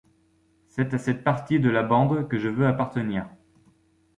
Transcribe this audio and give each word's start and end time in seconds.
C'est 0.65 0.95
à 0.95 0.97
cette 0.97 1.23
partie 1.23 1.59
de 1.59 1.69
la 1.69 1.83
bande 1.83 2.27
que 2.27 2.39
je 2.39 2.49
veux 2.49 2.65
appartenir. 2.65 3.29